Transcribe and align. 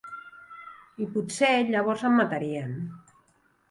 I 1.05 1.09
potser 1.19 1.53
llavors 1.71 2.09
em 2.13 2.19
matarien. 2.25 2.79